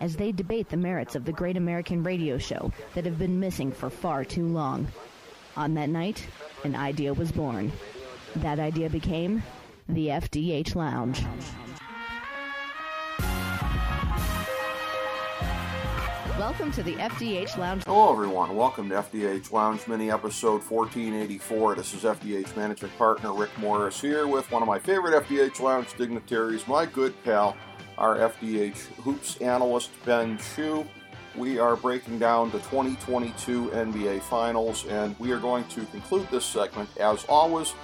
[0.00, 3.72] as they debate the merits of the great American radio show that have been missing
[3.72, 4.86] for far too long.
[5.56, 6.26] On that night,
[6.64, 7.72] an idea was born.
[8.36, 9.42] That idea became
[9.88, 11.24] the FDH Lounge.
[16.38, 17.82] Welcome to the FDH Lounge.
[17.84, 18.54] Hello, everyone.
[18.54, 21.74] Welcome to FDH Lounge Mini episode 1484.
[21.74, 25.92] This is FDH Managing Partner Rick Morris here with one of my favorite FDH Lounge
[25.96, 27.56] dignitaries, my good pal,
[27.98, 30.86] our FDH Hoops analyst, Ben Chew.
[31.36, 36.44] We are breaking down the 2022 NBA Finals, and we are going to conclude this
[36.44, 37.74] segment, as always,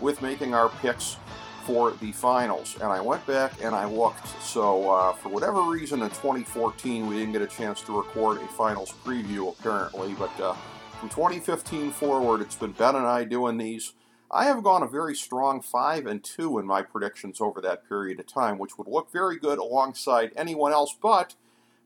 [0.00, 1.16] with making our picks
[1.64, 2.76] for the finals.
[2.80, 4.28] And I went back and I looked.
[4.42, 8.46] So, uh, for whatever reason, in 2014, we didn't get a chance to record a
[8.48, 10.14] finals preview, apparently.
[10.14, 10.54] But uh,
[11.00, 13.92] from 2015 forward, it's been Ben and I doing these.
[14.30, 18.18] I have gone a very strong 5 and 2 in my predictions over that period
[18.20, 20.96] of time, which would look very good alongside anyone else.
[21.00, 21.34] But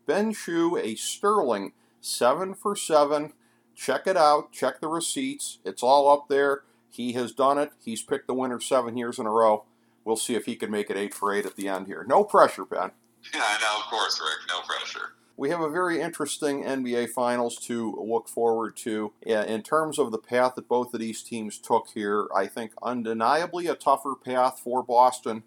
[0.07, 3.33] Ben Chew, a sterling 7 for 7.
[3.75, 4.53] Check it out.
[4.53, 5.59] Check the receipts.
[5.65, 6.63] It's all up there.
[6.91, 7.71] He has done it.
[7.79, 9.65] He's picked the winner seven years in a row.
[10.05, 12.05] We'll see if he can make it eight for eight at the end here.
[12.09, 12.91] No pressure, Ben.
[13.35, 14.49] Yeah, I know, of course, Rick.
[14.49, 15.13] No pressure.
[15.39, 19.13] We have a very interesting NBA Finals to look forward to.
[19.23, 23.69] In terms of the path that both of these teams took here, I think undeniably
[23.69, 25.45] a tougher path for Boston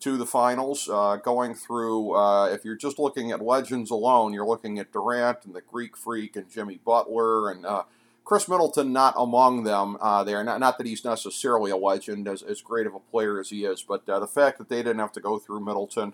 [0.00, 0.86] to the finals.
[0.86, 5.46] Uh, going through, uh, if you're just looking at legends alone, you're looking at Durant
[5.46, 7.84] and the Greek Freak and Jimmy Butler and uh,
[8.26, 10.44] Khris Middleton not among them uh, there.
[10.44, 13.64] Not, not that he's necessarily a legend, as, as great of a player as he
[13.64, 16.12] is, but uh, the fact that they didn't have to go through Middleton,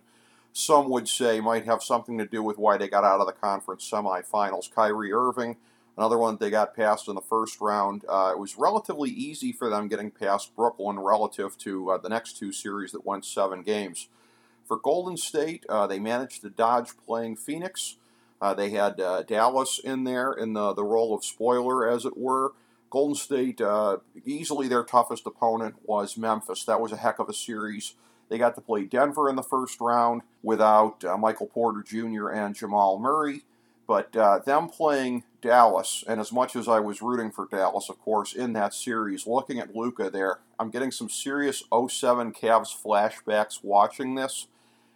[0.59, 3.33] some would say, might have something to do with why they got out of the
[3.33, 4.69] conference semifinals.
[4.69, 5.57] Kyrie Irving,
[5.97, 8.05] another one they got past in the first round.
[8.09, 12.39] Uh, it was relatively easy for them getting past Brooklyn relative to uh, the next
[12.39, 14.09] two series that went seven games.
[14.67, 17.95] For Golden State, uh, they managed to dodge playing Phoenix.
[18.41, 22.19] Uh, they had uh, Dallas in there in the, the role of spoiler, as it
[22.19, 22.53] were.
[22.91, 26.65] Golden State, uh, easily their toughest opponent was Memphis.
[26.65, 27.95] That was a heck of a series.
[28.29, 32.29] They got to play Denver in the first round without uh, Michael Porter Jr.
[32.29, 33.43] and Jamal Murray.
[33.87, 37.99] But uh, them playing Dallas, and as much as I was rooting for Dallas, of
[38.01, 43.65] course, in that series, looking at Luka there, I'm getting some serious 07 Cavs flashbacks
[43.65, 44.47] watching this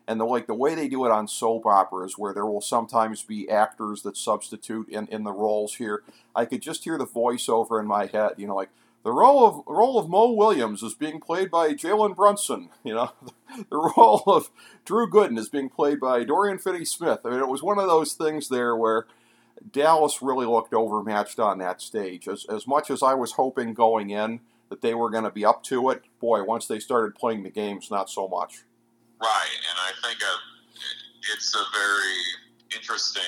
[0.07, 3.23] and the like the way they do it on soap operas where there will sometimes
[3.23, 6.03] be actors that substitute in, in the roles here
[6.35, 8.71] i could just hear the voiceover in my head you know like
[9.05, 12.71] the role of role of Mo Williams is being played by Jalen Brunson.
[12.85, 13.13] You know,
[13.71, 14.51] the role of
[14.85, 17.21] Drew Gooden is being played by Dorian Finney-Smith.
[17.25, 19.07] I mean, it was one of those things there where
[19.71, 22.27] Dallas really looked overmatched on that stage.
[22.27, 25.45] As as much as I was hoping going in that they were going to be
[25.45, 28.65] up to it, boy, once they started playing the games, not so much.
[29.21, 32.19] Right, and I think uh, it's a very
[32.75, 33.23] interesting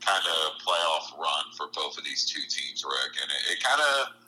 [0.00, 3.80] kind of playoff run for both of these two teams, Rick, and it, it kind
[3.80, 4.25] of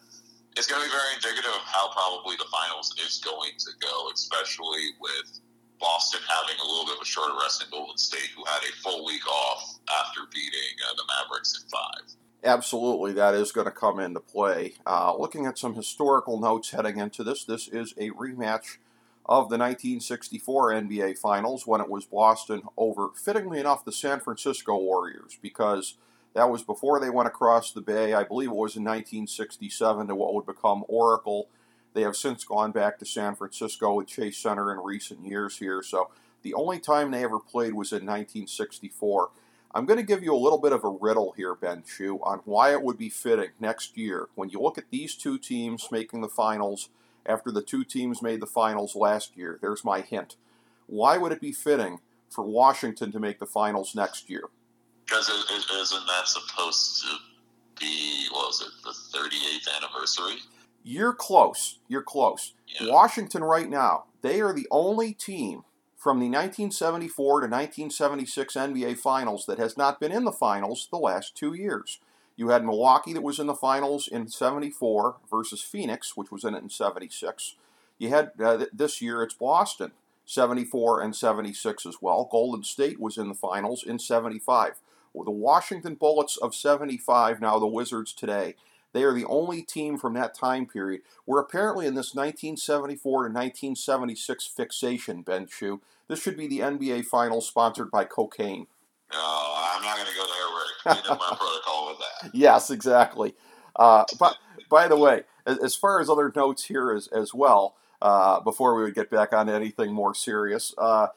[0.58, 4.10] it's going to be very indicative of how probably the finals is going to go,
[4.12, 5.38] especially with
[5.78, 8.72] Boston having a little bit of a shorter rest in Golden State, who had a
[8.82, 12.12] full week off after beating uh, the Mavericks in five.
[12.42, 14.74] Absolutely, that is going to come into play.
[14.84, 18.78] Uh, looking at some historical notes heading into this, this is a rematch
[19.26, 24.76] of the 1964 NBA Finals when it was Boston over, fittingly enough, the San Francisco
[24.76, 25.94] Warriors, because
[26.34, 28.14] that was before they went across the bay.
[28.14, 31.48] I believe it was in 1967 to what would become Oracle.
[31.94, 35.82] They have since gone back to San Francisco with Chase Center in recent years here.
[35.82, 36.10] So
[36.42, 39.30] the only time they ever played was in 1964.
[39.74, 42.40] I'm going to give you a little bit of a riddle here, Ben Chew, on
[42.44, 46.20] why it would be fitting next year when you look at these two teams making
[46.20, 46.88] the finals
[47.26, 49.58] after the two teams made the finals last year.
[49.60, 50.36] There's my hint.
[50.86, 51.98] Why would it be fitting
[52.30, 54.44] for Washington to make the finals next year?
[55.08, 57.16] Because isn't that supposed to
[57.80, 60.42] be, what was it, the 38th anniversary?
[60.84, 61.78] You're close.
[61.88, 62.52] You're close.
[62.66, 62.90] Yeah.
[62.90, 65.64] Washington, right now, they are the only team
[65.96, 70.98] from the 1974 to 1976 NBA Finals that has not been in the finals the
[70.98, 71.98] last two years.
[72.36, 76.54] You had Milwaukee that was in the finals in 74 versus Phoenix, which was in
[76.54, 77.56] it in 76.
[77.98, 79.90] You had uh, this year it's Boston,
[80.24, 82.28] 74 and 76 as well.
[82.30, 84.74] Golden State was in the finals in 75.
[85.24, 88.54] The Washington Bullets of 75, now the Wizards today.
[88.92, 93.34] They are the only team from that time period where apparently in this 1974 to
[93.34, 98.66] 1976 fixation, Ben Chew, this should be the NBA Finals sponsored by cocaine.
[99.12, 101.04] No, I'm not going to go there, Rick.
[101.04, 102.34] You know my protocol with that.
[102.34, 103.34] Yes, exactly.
[103.76, 104.36] Uh, but
[104.70, 108.74] by the way, as, as, far as other notes here as, as well, uh, before
[108.74, 111.08] we would get back on anything more serious, uh,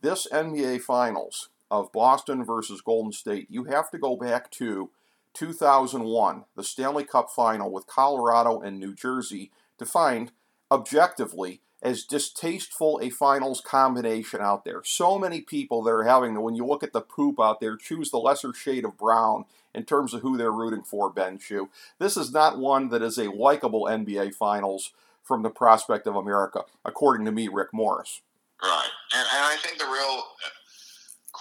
[0.00, 4.90] this NBA Finals of Boston versus Golden State, you have to go back to
[5.34, 10.32] 2001, the Stanley Cup final with Colorado and New Jersey, to find
[10.70, 14.82] objectively as distasteful a finals combination out there.
[14.84, 18.10] So many people that are having when you look at the poop out there, choose
[18.10, 19.44] the lesser shade of brown
[19.74, 21.70] in terms of who they're rooting for, Ben Chew.
[21.98, 24.92] This is not one that is a likable NBA finals
[25.22, 28.22] from the prospect of America, according to me, Rick Morris.
[28.62, 28.88] Right.
[29.14, 30.24] And, and I think the real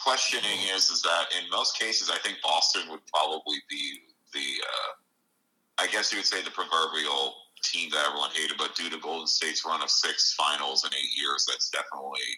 [0.04, 4.02] questioning is is that in most cases, I think Boston would probably be
[4.34, 8.90] the, uh, I guess you would say the proverbial team that everyone hated, but due
[8.90, 12.30] to Golden State's run of six finals in eight years, that's definitely,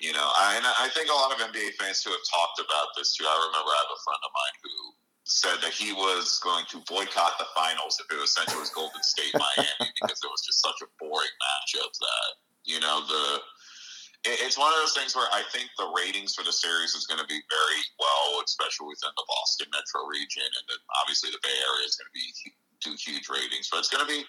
[0.00, 2.92] you know, I, and I think a lot of NBA fans who have talked about
[2.96, 3.24] this too.
[3.24, 4.74] I remember I have a friend of mine who
[5.24, 9.02] said that he was going to boycott the finals if it was essentially was Golden
[9.02, 12.30] State Miami because it was just such a boring matchup that,
[12.66, 13.40] you know, the
[14.24, 17.18] it's one of those things where I think the ratings for the series is going
[17.18, 21.54] to be very well, especially within the Boston metro region, and then obviously the Bay
[21.54, 22.26] Area is going to be
[22.82, 23.68] do huge ratings.
[23.70, 24.22] But it's going to be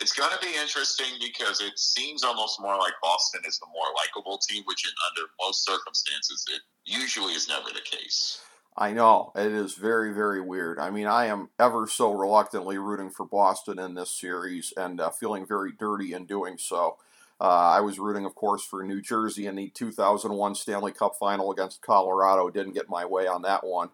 [0.00, 3.92] it's going to be interesting because it seems almost more like Boston is the more
[3.94, 8.40] likable team, which in under most circumstances it usually is never the case.
[8.76, 10.78] I know it is very very weird.
[10.78, 15.10] I mean, I am ever so reluctantly rooting for Boston in this series and uh,
[15.10, 16.96] feeling very dirty in doing so.
[17.40, 17.44] Uh,
[17.76, 21.82] I was rooting, of course, for New Jersey in the 2001 Stanley Cup final against
[21.82, 22.48] Colorado.
[22.48, 23.90] Didn't get my way on that one.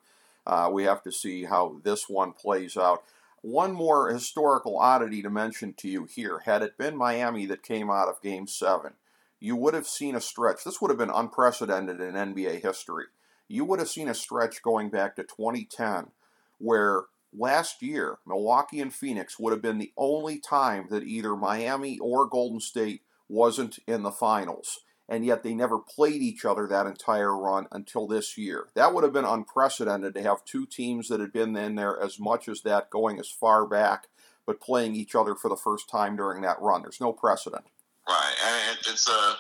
[0.46, 3.02] Uh, we have to see how this one plays out.
[3.42, 6.40] One more historical oddity to mention to you here.
[6.40, 8.92] Had it been Miami that came out of Game 7,
[9.40, 10.62] you would have seen a stretch.
[10.62, 13.06] This would have been unprecedented in NBA history.
[13.48, 16.10] You would have seen a stretch going back to 2010
[16.58, 17.04] where
[17.36, 22.26] last year, Milwaukee and Phoenix would have been the only time that either Miami or
[22.26, 24.80] Golden State wasn't in the finals.
[25.08, 28.68] And yet they never played each other that entire run until this year.
[28.74, 32.20] That would have been unprecedented to have two teams that had been in there as
[32.20, 34.06] much as that going as far back,
[34.46, 36.82] but playing each other for the first time during that run.
[36.82, 37.64] There's no precedent.
[38.08, 39.34] Right, and it's a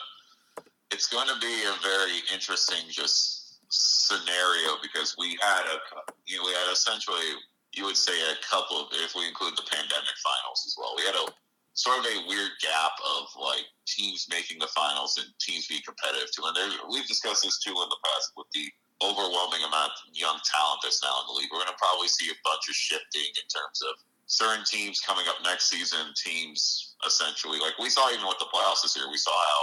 [0.90, 5.78] it's going to be a very interesting just scenario because we had a
[6.26, 7.38] you know we had essentially
[7.74, 10.94] you would say a couple of if we include the pandemic finals as well.
[10.96, 11.30] We had a
[11.74, 16.30] sort of a weird gap of like teams making the finals and teams being competitive
[16.34, 16.42] too.
[16.44, 18.66] And there, we've discussed this too in the past with the
[19.00, 21.48] overwhelming amount of young talent that's now in the league.
[21.48, 23.96] We're going to probably see a bunch of shifting in terms of
[24.26, 26.12] certain teams coming up next season.
[26.14, 29.08] Teams essentially like we saw even with the playoffs this year.
[29.08, 29.62] We saw how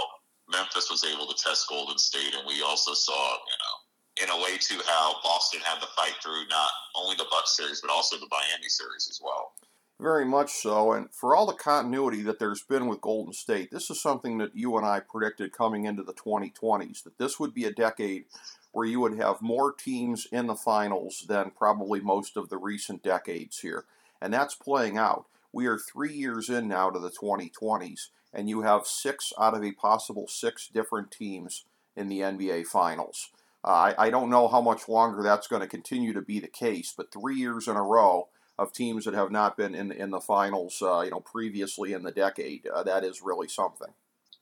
[0.58, 3.74] Memphis was able to test Golden State, and we also saw you know
[4.18, 7.80] in a way too how Boston had to fight through not only the Bucks series
[7.80, 9.54] but also the Miami series as well.
[10.00, 10.92] Very much so.
[10.92, 14.54] And for all the continuity that there's been with Golden State, this is something that
[14.54, 18.26] you and I predicted coming into the 2020s that this would be a decade
[18.70, 23.02] where you would have more teams in the finals than probably most of the recent
[23.02, 23.86] decades here.
[24.20, 25.26] And that's playing out.
[25.52, 29.64] We are three years in now to the 2020s, and you have six out of
[29.64, 31.64] a possible six different teams
[31.96, 33.30] in the NBA Finals.
[33.64, 36.46] Uh, I, I don't know how much longer that's going to continue to be the
[36.46, 38.28] case, but three years in a row
[38.58, 42.02] of teams that have not been in in the finals, uh, you know, previously in
[42.02, 42.66] the decade.
[42.66, 43.92] Uh, that is really something.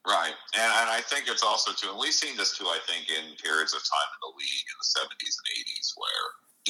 [0.07, 2.65] Right, and, and I think it's also too, and we've seen this too.
[2.67, 6.27] I think in periods of time in the league in the '70s and '80s, where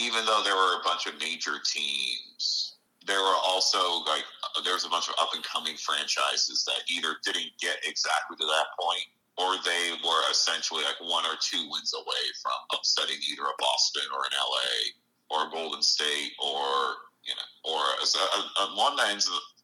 [0.08, 2.76] even though there were a bunch of major teams,
[3.06, 4.24] there were also like
[4.64, 8.46] there was a bunch of up and coming franchises that either didn't get exactly to
[8.48, 13.44] that point, or they were essentially like one or two wins away from upsetting either
[13.44, 14.96] a Boston or an LA
[15.28, 18.26] or Golden State or you know, or as a,
[18.62, 19.10] a, one that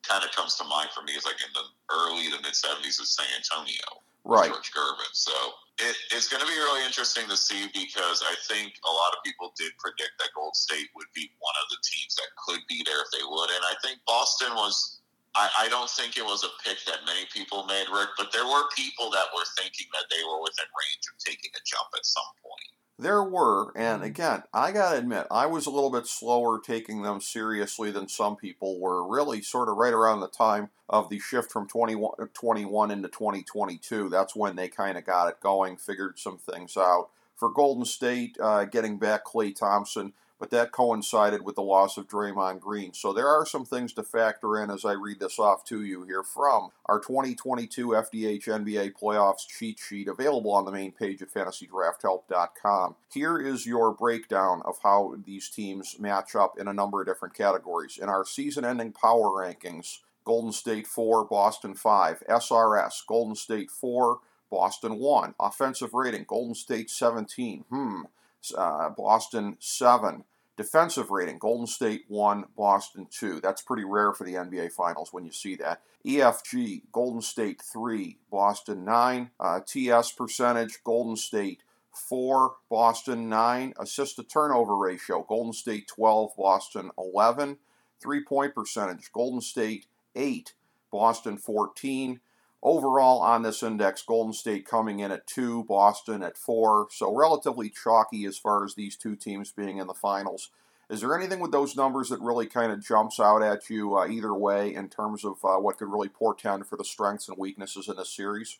[0.02, 1.64] kind of comes to mind for me is like in the
[1.94, 4.50] early to mid '70s of San Antonio, right?
[4.50, 5.14] George Gervin.
[5.14, 5.32] So
[5.78, 9.22] it, it's going to be really interesting to see because I think a lot of
[9.24, 12.82] people did predict that Gold State would be one of the teams that could be
[12.84, 14.98] there if they would, and I think Boston was.
[15.32, 18.44] I, I don't think it was a pick that many people made, Rick, but there
[18.44, 22.04] were people that were thinking that they were within range of taking a jump at
[22.04, 22.72] some point.
[23.02, 24.04] There were, and mm-hmm.
[24.04, 28.36] again, I gotta admit, I was a little bit slower taking them seriously than some
[28.36, 29.06] people were.
[29.06, 34.08] Really, sort of right around the time of the shift from 21, 21 into 2022,
[34.08, 37.08] that's when they kind of got it going, figured some things out.
[37.34, 40.12] For Golden State, uh, getting back Klay Thompson,
[40.42, 42.92] but that coincided with the loss of Draymond Green.
[42.94, 46.02] So there are some things to factor in as I read this off to you
[46.02, 51.32] here from our 2022 FDH NBA playoffs cheat sheet available on the main page at
[51.32, 52.96] fantasydrafthelp.com.
[53.14, 57.34] Here is your breakdown of how these teams match up in a number of different
[57.34, 57.96] categories.
[58.02, 62.24] In our season ending power rankings, Golden State 4, Boston 5.
[62.28, 64.18] SRS, Golden State 4,
[64.50, 65.36] Boston 1.
[65.38, 67.64] Offensive rating, Golden State 17.
[67.70, 68.02] Hmm.
[68.58, 70.24] Uh, Boston 7.
[70.56, 73.40] Defensive rating Golden State 1, Boston 2.
[73.40, 75.80] That's pretty rare for the NBA Finals when you see that.
[76.06, 79.30] EFG Golden State 3, Boston 9.
[79.40, 81.62] Uh, TS percentage Golden State
[81.94, 83.74] 4, Boston 9.
[83.78, 87.58] Assist to turnover ratio Golden State 12, Boston 11.
[88.00, 90.54] Three point percentage Golden State 8,
[90.90, 92.20] Boston 14.
[92.62, 96.88] Overall on this index, Golden State coming in at 2, Boston at 4.
[96.90, 100.50] So relatively chalky as far as these two teams being in the finals.
[100.88, 104.06] Is there anything with those numbers that really kind of jumps out at you uh,
[104.06, 107.88] either way in terms of uh, what could really portend for the strengths and weaknesses
[107.88, 108.58] in this series?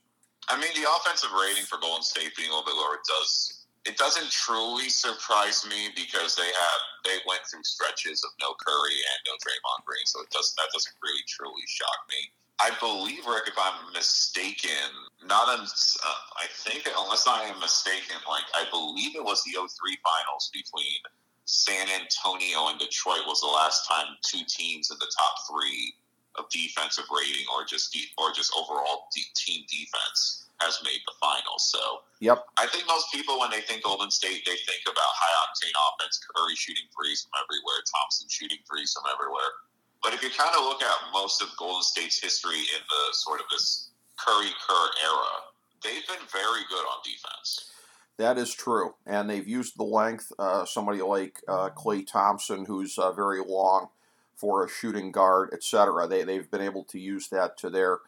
[0.49, 3.99] I mean, the offensive rating for Golden State being a little bit lower does it
[3.99, 9.19] doesn't truly surprise me because they have they went through stretches of no Curry and
[9.27, 12.31] no Draymond Green, so it doesn't that doesn't really truly shock me.
[12.61, 14.93] I believe, Rick, if I'm mistaken,
[15.25, 19.53] not un, uh, I think, unless I am mistaken, like I believe it was the
[19.59, 19.67] 03
[20.03, 21.01] finals between
[21.45, 25.95] San Antonio and Detroit was the last time two teams in the top three
[26.37, 31.17] of defensive rating or just de- or just overall de- team defense has made the
[31.19, 31.67] finals.
[31.69, 32.47] So, yep.
[32.57, 36.21] I think most people, when they think Golden State, they think about high octane offense,
[36.23, 39.51] Curry shooting threes from everywhere, Thompson shooting threes from everywhere.
[40.03, 43.41] But if you kind of look at most of Golden State's history in the sort
[43.41, 45.33] of this Curry Kerr era,
[45.85, 47.71] they've been very good on defense.
[48.19, 50.33] That is true, and they've used the length.
[50.39, 53.89] Uh, somebody like uh, Klay Thompson, who's uh, very long
[54.37, 56.07] for a shooting guard, etc.
[56.07, 57.99] They they've been able to use that to their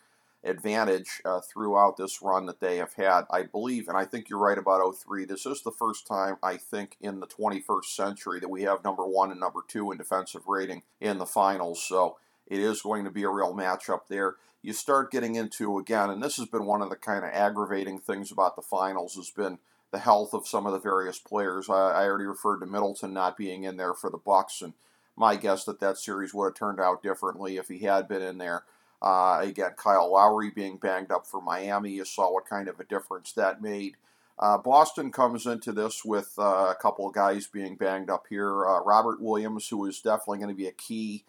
[0.45, 3.23] advantage uh, throughout this run that they have had.
[3.31, 5.25] I believe, and I think you're right about 03.
[5.25, 9.07] This is the first time, I think, in the 21st century that we have number
[9.07, 11.83] one and number two in defensive rating in the finals.
[11.83, 14.37] So it is going to be a real matchup there.
[14.63, 17.99] You start getting into, again, and this has been one of the kind of aggravating
[17.99, 19.59] things about the finals, has been
[19.93, 21.69] the health of some of the various players.
[21.69, 24.73] I, I already referred to Middleton not being in there for the Bucks, and
[25.17, 28.39] my guess that that series would have turned out differently if he had been in
[28.39, 28.65] there.
[29.05, 32.85] Uh, again, Kyle Lowry being banged up for Miami, you saw what kind of a
[32.85, 33.97] difference that made.
[34.39, 38.67] Uh, Boston comes into this with uh, a couple of guys being banged up here.
[38.67, 41.23] Uh, Robert Williams, who is definitely going to be a key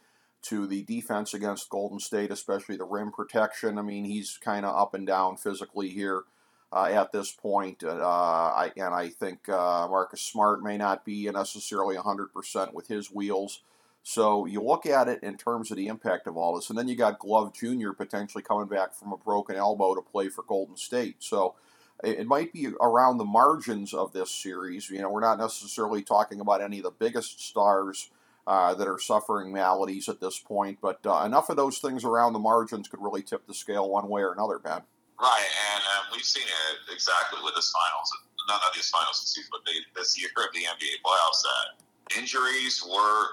[0.43, 3.77] to the defense against Golden State, especially the rim protection.
[3.77, 6.23] I mean, he's kind of up and down physically here
[6.71, 7.83] uh, at this point.
[7.83, 13.59] Uh, I, and I think Marcus Smart may not be necessarily 100% with his wheels.
[14.07, 16.87] So you look at it in terms of the impact of all this, and then
[16.87, 17.89] you got Glove Jr.
[17.91, 21.15] potentially coming back from a broken elbow to play for Golden State.
[21.23, 21.55] So
[22.03, 24.91] it might be around the margins of this series.
[24.91, 28.11] You know, we're not necessarily talking about any of the biggest stars
[28.45, 32.33] uh, that are suffering maladies at this point, but uh, enough of those things around
[32.33, 34.81] the margins could really tip the scale one way or another, Ben.
[35.19, 38.11] Right, and um, we've seen it exactly with this finals.
[38.47, 41.41] Not, not these finals season, but they, this year of the NBA playoffs.
[41.41, 43.25] That injuries were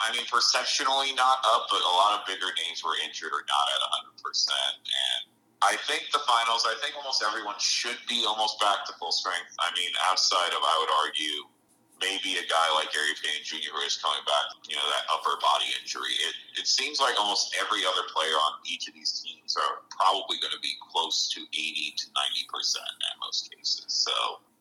[0.00, 3.66] I mean, perceptionally not up, but a lot of bigger names were injured or not
[3.74, 3.80] at
[4.14, 4.22] 100%.
[4.22, 5.22] And
[5.58, 9.50] I think the finals, I think almost everyone should be almost back to full strength.
[9.58, 11.50] I mean, outside of, I would argue,
[11.98, 13.74] maybe a guy like Gary Payton Jr.
[13.74, 16.14] who is coming back, you know, that upper body injury.
[16.22, 20.38] It, it seems like almost every other player on each of these teams are probably
[20.38, 23.90] going to be close to 80 to 90% in most cases.
[23.90, 24.14] So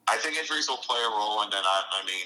[0.10, 1.46] I think injuries will play a role.
[1.46, 2.25] And then, I, I mean,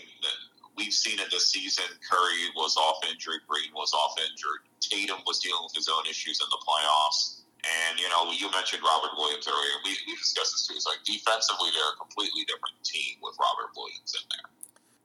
[0.77, 1.85] we've seen it this season.
[2.09, 3.41] Curry was off injured.
[3.47, 4.67] Green was off injured.
[4.79, 7.41] Tatum was dealing with his own issues in the playoffs.
[7.61, 9.77] And, you know, you mentioned Robert Williams earlier.
[9.85, 10.73] We, we discussed this too.
[10.75, 14.49] It's like defensively, they're a completely different team with Robert Williams in there.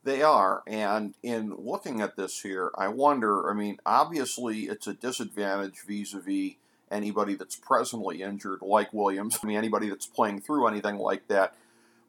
[0.07, 0.63] They are.
[0.67, 6.15] And in looking at this here, I wonder I mean, obviously, it's a disadvantage vis
[6.15, 6.53] a vis
[6.91, 9.39] anybody that's presently injured, like Williams.
[9.43, 11.55] I mean, anybody that's playing through anything like that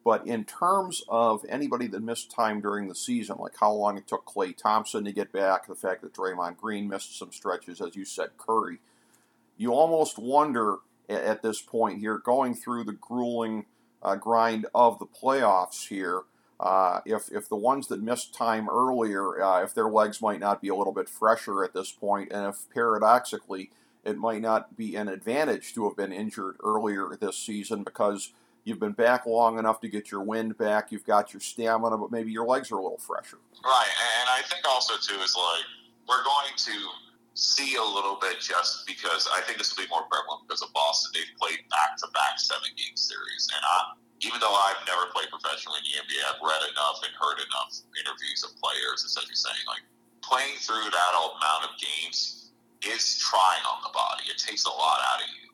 [0.07, 4.07] but in terms of anybody that missed time during the season, like how long it
[4.07, 7.97] took Klay Thompson to get back, the fact that Draymond Green missed some stretches, as
[7.97, 8.79] you said, Curry,
[9.57, 10.77] you almost wonder
[11.09, 13.65] at this point here, going through the grueling
[14.01, 16.21] uh, grind of the playoffs here,
[16.57, 20.61] uh, if, if the ones that missed time earlier, uh, if their legs might not
[20.61, 23.71] be a little bit fresher at this point, and if paradoxically
[24.05, 28.31] it might not be an advantage to have been injured earlier this season because
[28.67, 30.91] You've been back long enough to get your wind back.
[30.91, 33.39] You've got your stamina, but maybe your legs are a little fresher.
[33.63, 35.63] Right, and I think also too is like
[36.03, 36.75] we're going to
[37.31, 40.75] see a little bit just because I think this will be more prevalent because of
[40.75, 41.15] Boston.
[41.15, 43.95] They've played back to back seven game series, and I,
[44.27, 47.71] even though I've never played professionally in the NBA, I've read enough and heard enough
[47.95, 49.87] interviews of players essentially saying like
[50.19, 52.51] playing through that amount of games
[52.83, 54.27] is trying on the body.
[54.27, 55.46] It takes a lot out of you.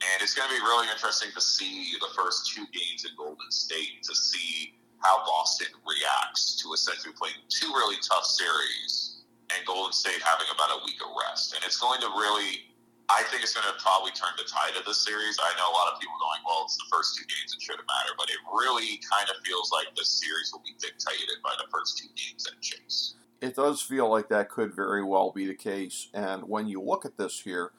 [0.00, 3.50] And it's going to be really interesting to see the first two games in Golden
[3.52, 9.92] State to see how Boston reacts to essentially playing two really tough series and Golden
[9.92, 11.52] State having about a week of rest.
[11.52, 12.64] And it's going to really,
[13.08, 15.36] I think it's going to probably turn the tide of this series.
[15.36, 17.88] I know a lot of people going, well, it's the first two games, it shouldn't
[17.88, 18.16] matter.
[18.16, 22.00] But it really kind of feels like the series will be dictated by the first
[22.00, 23.20] two games at Chase.
[23.40, 26.08] It does feel like that could very well be the case.
[26.12, 27.72] And when you look at this here,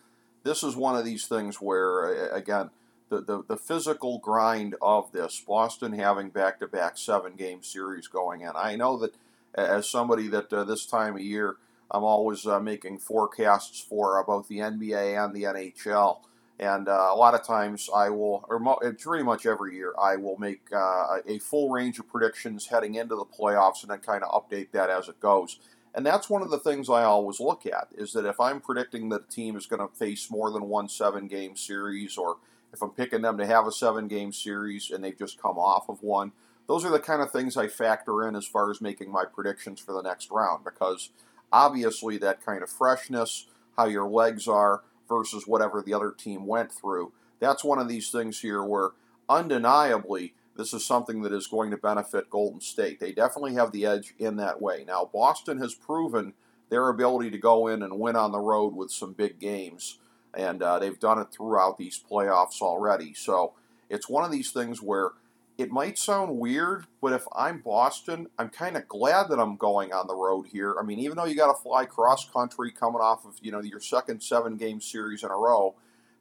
[0.44, 2.70] this is one of these things where, again,
[3.10, 8.08] the, the, the physical grind of this, Boston having back to back seven game series
[8.08, 8.52] going in.
[8.56, 9.14] I know that
[9.54, 11.58] as somebody that uh, this time of year,
[11.92, 16.20] I'm always uh, making forecasts for both the NBA and the NHL.
[16.58, 20.16] And uh, a lot of times I will, or mo- pretty much every year, I
[20.16, 24.24] will make uh, a full range of predictions heading into the playoffs and then kind
[24.24, 25.58] of update that as it goes.
[25.94, 29.10] And that's one of the things I always look at is that if I'm predicting
[29.10, 32.38] that a team is going to face more than one seven game series, or
[32.74, 35.90] if I'm picking them to have a seven game series and they've just come off
[35.90, 36.32] of one,
[36.68, 39.82] those are the kind of things I factor in as far as making my predictions
[39.82, 41.10] for the next round because
[41.52, 46.72] obviously that kind of freshness, how your legs are versus whatever the other team went
[46.72, 48.92] through, that's one of these things here where
[49.28, 53.00] undeniably this is something that is going to benefit Golden State.
[53.00, 54.86] They definitely have the edge in that way.
[54.86, 56.34] Now, Boston has proven
[56.70, 59.98] their ability to go in and win on the road with some big games,
[60.36, 63.15] and uh, they've done it throughout these playoffs already.
[63.15, 63.53] So
[63.89, 65.12] it's one of these things where
[65.58, 69.91] it might sound weird, but if I'm Boston, I'm kind of glad that I'm going
[69.91, 70.75] on the road here.
[70.80, 73.62] I mean, even though you got to fly cross country coming off of you know
[73.62, 75.74] your second seven game series in a row,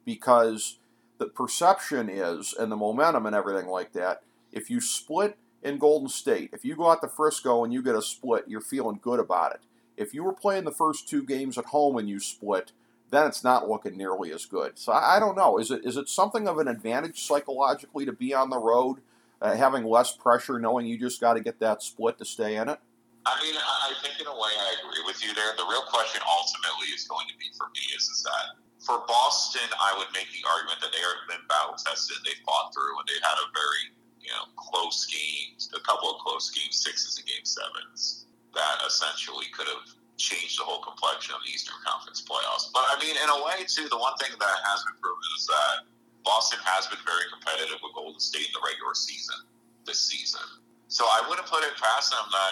[0.03, 0.79] because
[1.21, 4.23] the perception is and the momentum and everything like that.
[4.51, 7.95] If you split in Golden State, if you go out to Frisco and you get
[7.95, 9.61] a split, you're feeling good about it.
[9.97, 12.71] If you were playing the first two games at home and you split,
[13.11, 14.79] then it's not looking nearly as good.
[14.79, 15.59] So I, don't know.
[15.59, 18.97] Is it is it something of an advantage psychologically to be on the road,
[19.41, 22.69] uh, having less pressure, knowing you just got to get that split to stay in
[22.69, 22.79] it?
[23.21, 25.53] I mean, I think in a way I agree with you there.
[25.53, 29.69] The real question ultimately is going to be for me is, is that for Boston,
[29.77, 32.17] I would make the argument that they have been battle tested.
[32.25, 33.93] They fought through and they had a very
[34.31, 39.51] you know close games, a couple of close games, sixes and game sevens that essentially
[39.51, 39.83] could have
[40.15, 42.71] changed the whole complexion of the Eastern Conference playoffs.
[42.71, 45.51] But I mean, in a way, too, the one thing that has been proven is
[45.51, 45.75] that
[46.23, 49.43] Boston has been very competitive with Golden State in the regular season
[49.83, 50.45] this season.
[50.87, 52.51] So I wouldn't put it past them that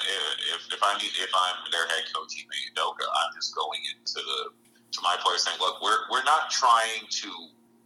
[0.55, 2.47] if, if I need, if I'm their head coach, Ime
[2.79, 4.55] I'm just going into the
[4.91, 7.29] to my players saying, look, we're, we're not trying to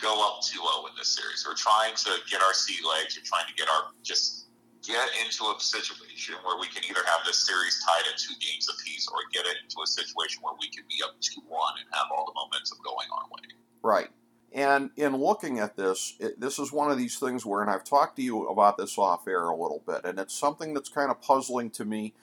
[0.03, 0.59] go up 2-0
[0.91, 1.47] in this series.
[1.47, 3.15] We're trying to get our sea legs.
[3.15, 4.51] We're trying to get our just
[4.83, 8.67] get into a situation where we can either have this series tied at two games
[8.67, 11.39] apiece or get it into a situation where we can be up 2-1
[11.79, 13.47] and have all the momentum going our way.
[13.81, 14.09] Right.
[14.51, 17.85] And in looking at this, it, this is one of these things where, and I've
[17.85, 21.09] talked to you about this off air a little bit, and it's something that's kind
[21.09, 22.13] of puzzling to me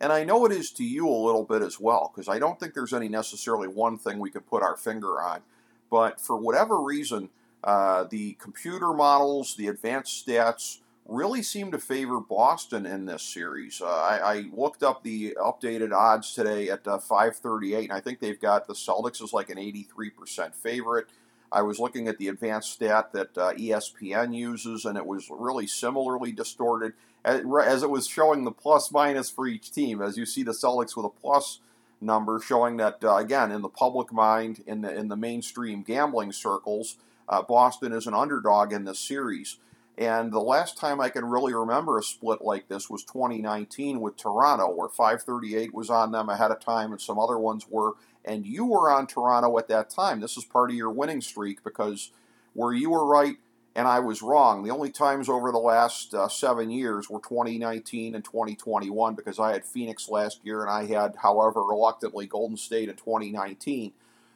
[0.00, 2.58] and I know it is to you a little bit as well, because I don't
[2.58, 5.42] think there's any necessarily one thing we can put our finger on.
[5.90, 7.30] But for whatever reason,
[7.64, 13.80] uh, the computer models, the advanced stats, really seem to favor Boston in this series.
[13.80, 18.20] Uh, I, I, looked up the updated odds today at uh, 538, and I think
[18.20, 21.08] they've got the Celtics as like an 83% favorite.
[21.50, 25.66] I was looking at the advanced stat that uh, ESPN uses, and it was really
[25.66, 26.92] similarly distorted
[27.24, 30.00] as it was showing the plus minus for each team.
[30.00, 31.58] As you see the Celtics with a plus
[32.00, 36.32] number, showing that uh, again in the public mind, in the in the mainstream gambling
[36.32, 36.96] circles,
[37.28, 39.58] uh, Boston is an underdog in this series.
[39.98, 44.16] And the last time I can really remember a split like this was 2019 with
[44.16, 47.92] Toronto, where 538 was on them ahead of time, and some other ones were.
[48.24, 50.20] And you were on Toronto at that time.
[50.20, 52.10] This is part of your winning streak because
[52.54, 53.36] where you were right
[53.76, 54.64] and I was wrong.
[54.64, 59.52] The only times over the last uh, seven years were 2019 and 2021 because I
[59.52, 63.92] had Phoenix last year and I had, however, reluctantly Golden State in 2019.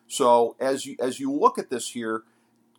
[0.06, 2.22] So as you as you look at this here,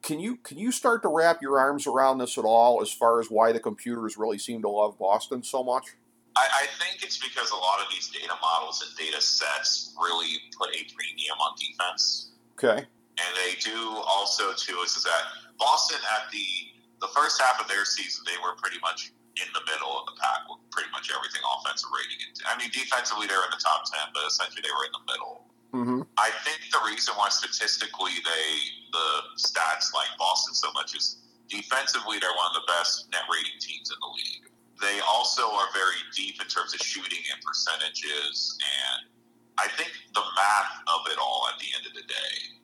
[0.02, 3.20] can you can you start to wrap your arms around this at all as far
[3.20, 5.96] as why the computers really seem to love Boston so much?
[6.38, 10.38] I, I think it's because a lot of these data models and data sets really
[10.58, 12.32] put a premium on defense.
[12.54, 12.86] Okay.
[13.18, 17.84] And they do also too is that Boston at the the first half of their
[17.84, 21.44] season, they were pretty much in the middle of the pack with pretty much everything
[21.44, 22.24] offensive rating.
[22.48, 25.06] I mean, defensively, they were in the top 10, but essentially they were in the
[25.12, 25.36] middle.
[25.76, 26.02] Mm-hmm.
[26.16, 28.48] I think the reason why statistically they
[28.96, 31.20] the stats like Boston so much is
[31.52, 34.48] defensively they're one of the best net rating teams in the league.
[34.80, 39.12] They also are very deep in terms of shooting and percentages, and
[39.60, 42.56] I think the math of it all at the end of the day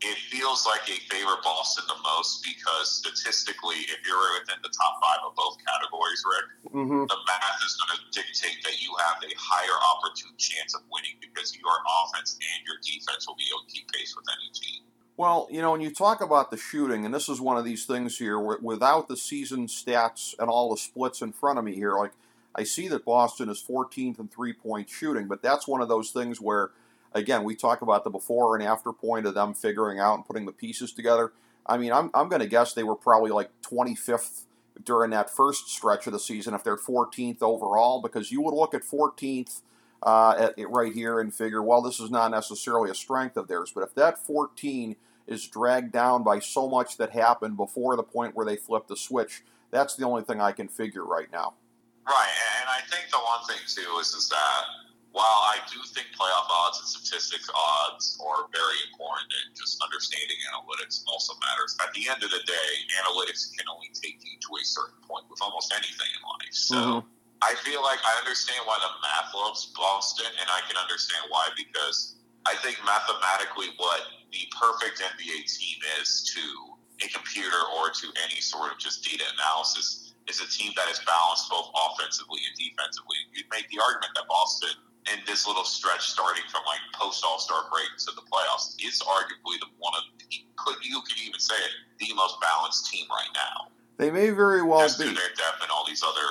[0.00, 4.96] it feels like they favor Boston the most because statistically, if you're within the top
[4.96, 7.04] five of both categories, Rick, mm-hmm.
[7.04, 11.20] the math is going to dictate that you have a higher opportune chance of winning
[11.20, 14.88] because your offense and your defense will be able to keep pace with any team.
[15.20, 17.84] Well, you know, when you talk about the shooting, and this is one of these
[17.84, 21.98] things here, without the season stats and all the splits in front of me here,
[21.98, 22.12] like
[22.54, 26.10] I see that Boston is 14th in three point shooting, but that's one of those
[26.10, 26.70] things where
[27.12, 30.46] again, we talk about the before and after point of them figuring out and putting
[30.46, 31.32] the pieces together.
[31.66, 34.44] I mean, I'm, I'm going to guess they were probably like 25th
[34.84, 38.74] during that first stretch of the season if they're 14th overall, because you would look
[38.74, 39.60] at 14th
[40.02, 43.72] uh, at, right here and figure, well, this is not necessarily a strength of theirs.
[43.74, 44.96] But if that 14
[45.26, 48.96] is dragged down by so much that happened before the point where they flipped the
[48.96, 51.54] switch, that's the only thing I can figure right now.
[52.06, 56.06] Right, and I think the one thing too is is that while I do think
[56.14, 61.90] playoff odds and statistics odds are very important and just understanding analytics also matters, at
[61.98, 62.70] the end of the day,
[63.02, 66.54] analytics can only take you to a certain point with almost anything in life.
[66.54, 67.10] So mm-hmm.
[67.42, 71.50] I feel like I understand why the math loves Boston, and I can understand why
[71.58, 72.14] because
[72.46, 76.44] I think mathematically what the perfect NBA team is to
[77.02, 81.00] a computer or to any sort of just data analysis is a team that is
[81.02, 83.18] balanced both offensively and defensively.
[83.34, 84.76] You'd make the argument that Boston
[85.12, 89.00] in this little stretch starting from like post All Star break to the playoffs is
[89.02, 90.04] arguably the one of
[90.56, 93.68] could you could even say it the most balanced team right now.
[93.96, 95.04] They may very well Just be.
[95.06, 96.26] their depth and all these other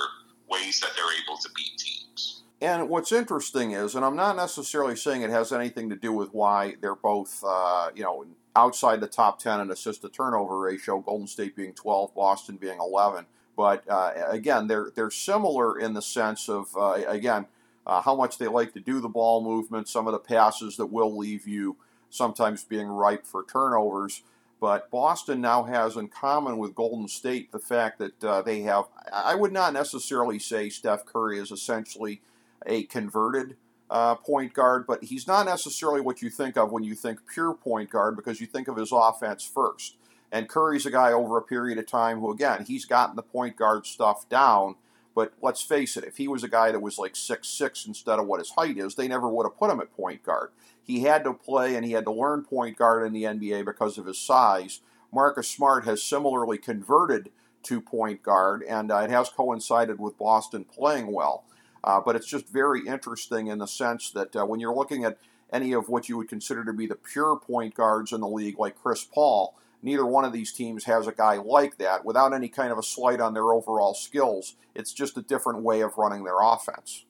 [0.49, 2.43] ways that they're able to beat teams.
[2.61, 6.33] And what's interesting is, and I'm not necessarily saying it has anything to do with
[6.33, 10.99] why they're both, uh, you know, outside the top 10 in assist to turnover ratio,
[10.99, 13.25] Golden State being 12, Boston being 11.
[13.55, 17.45] But uh, again, they're they're similar in the sense of uh, again
[17.85, 20.87] uh, how much they like to do the ball movement, some of the passes that
[20.87, 21.77] will leave you
[22.09, 24.23] sometimes being ripe for turnovers.
[24.59, 28.85] But Boston now has in common with Golden State the fact that uh, they have,
[29.11, 32.21] I would not necessarily say Steph Curry is essentially
[32.65, 33.55] a converted
[33.89, 37.53] uh, point guard, but he's not necessarily what you think of when you think pure
[37.53, 39.95] point guard because you think of his offense first.
[40.31, 43.55] And Curry's a guy over a period of time who, again, he's gotten the point
[43.55, 44.75] guard stuff down
[45.19, 48.19] but let's face it, if he was a guy that was like six six instead
[48.19, 50.51] of what his height is, they never would have put him at point guard.
[50.81, 53.97] He had to play and he had to learn point guard in the NBA because
[53.97, 54.79] of his size.
[55.11, 57.31] Marcus Smart has similarly converted
[57.63, 61.43] to point guard, and uh, it has coincided with Boston playing well.
[61.83, 65.17] Uh, but it's just very interesting in the sense that uh, when you're looking at
[65.51, 68.57] any of what you would consider to be the pure point guards in the league,
[68.57, 72.49] like Chris Paul, neither one of these teams has a guy like that without any
[72.49, 74.55] kind of a slight on their overall skills.
[74.75, 77.05] It's just a different way of running their offense.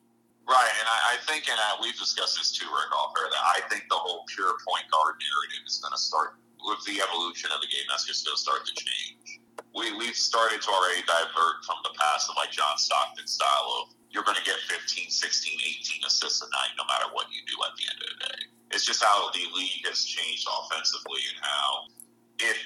[0.49, 3.45] Right, and I, I think, and uh, we've discussed this too, Rick, off air, that
[3.53, 7.53] I think the whole pure point guard narrative is going to start with the evolution
[7.53, 7.86] of the game.
[7.86, 9.45] That's just going to start to change.
[9.77, 13.93] We, we've started to already divert from the past of like John Stockton style of
[14.10, 17.53] you're going to get 15, 16, 18 assists a night no matter what you do
[17.62, 18.39] at the end of the day.
[18.73, 21.93] It's just how the league has changed offensively and how
[22.39, 22.58] if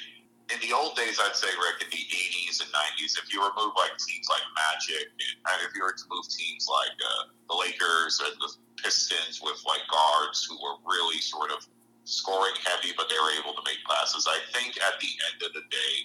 [0.51, 3.73] in the old days, I'd say, Rick, in the 80s and 90s, if you remove
[3.79, 8.19] like teams like Magic, and if you were to move teams like uh, the Lakers
[8.21, 11.63] and the Pistons with like guards who were really sort of
[12.03, 15.51] scoring heavy, but they were able to make passes, I think at the end of
[15.55, 15.95] the day,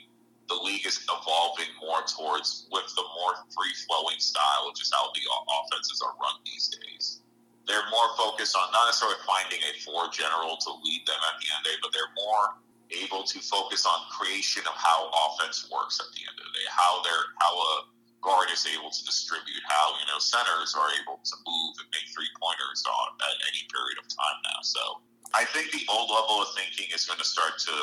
[0.49, 5.13] the league is evolving more towards with the more free flowing style, which is how
[5.13, 7.21] the offenses are run these days.
[7.69, 11.47] They're more focused on not necessarily finding a four general to lead them at the
[11.53, 12.57] end of the day, but they're more
[12.91, 16.69] able to focus on creation of how offense works at the end of the day,
[16.73, 17.73] how they're how a
[18.21, 22.07] guard is able to distribute, how you know centers are able to move and make
[22.11, 24.61] three pointers on at any period of time now.
[24.65, 25.05] So
[25.37, 27.75] I think the old level of thinking is going to start to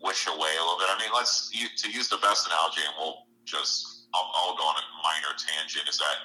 [0.00, 0.88] wish away a little bit.
[0.90, 4.76] I mean, let's to use the best analogy, and we'll just I'll, I'll go on
[4.80, 5.88] a minor tangent.
[5.88, 6.18] Is that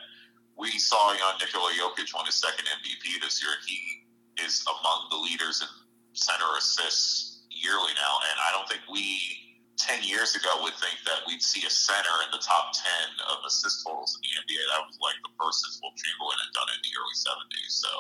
[0.55, 3.53] we saw young Nikola Jokic won his second MVP this year.
[3.67, 4.07] He
[4.43, 5.69] is among the leaders in
[6.13, 7.28] center assists
[7.59, 11.65] yearly now, and I don't think we 10 years ago would think that we'd see
[11.65, 12.83] a center in the top 10
[13.31, 14.63] of assist totals in the NBA.
[14.75, 17.71] That was like the first since Wilt Chamberlain had done it in the early 70s.
[17.79, 17.91] So